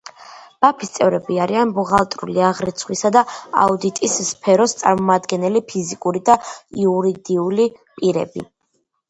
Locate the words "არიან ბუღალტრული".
1.43-2.41